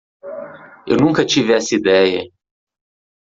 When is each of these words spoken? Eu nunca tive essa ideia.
Eu 0.87 0.97
nunca 0.97 1.23
tive 1.23 1.53
essa 1.53 1.75
ideia. 1.75 2.23